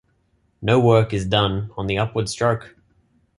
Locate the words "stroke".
2.27-2.75